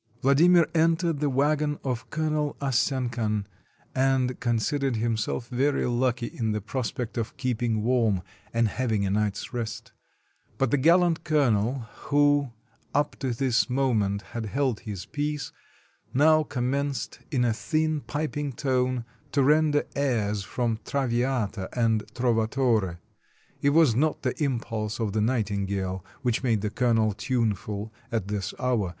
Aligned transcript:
Vladimir 0.23 0.67
entered 0.73 1.19
the 1.19 1.29
wagon 1.29 1.77
of 1.83 2.09
Colonel 2.09 2.55
Assenkan, 2.59 3.45
and 3.93 4.39
considered 4.39 4.95
himself 4.95 5.47
very 5.49 5.85
lucky 5.85 6.25
in 6.25 6.53
the 6.53 6.59
prospect 6.59 7.19
of 7.19 7.37
keeping 7.37 7.83
warm 7.83 8.23
and 8.51 8.67
having 8.67 9.05
a 9.05 9.11
night's 9.11 9.53
rest; 9.53 9.91
but 10.57 10.71
the 10.71 10.77
gallant 10.77 11.23
colo 11.23 11.49
nel, 11.51 11.89
who 12.05 12.49
up 12.95 13.15
to 13.19 13.31
this 13.31 13.69
moment 13.69 14.23
had 14.33 14.47
held 14.47 14.79
his 14.79 15.05
peace, 15.05 15.51
now 16.15 16.41
commenced 16.41 17.19
in 17.29 17.45
a 17.45 17.53
thin, 17.53 17.99
piping 18.01 18.53
tone, 18.53 19.05
to 19.31 19.43
render 19.43 19.83
airs 19.95 20.43
from 20.43 20.79
"Traviata" 20.83 21.69
and 21.79 22.05
"Trovatore"— 22.15 22.97
it 23.61 23.69
was 23.69 23.93
not 23.93 24.23
the 24.23 24.33
impulse 24.43 24.99
of 24.99 25.13
the 25.13 25.21
nightingale 25.21 26.03
which 26.23 26.41
made 26.41 26.61
the 26.61 26.71
colonel 26.71 27.13
tuneful 27.13 27.93
at 28.11 28.29
this 28.29 28.51
hour. 28.57 28.89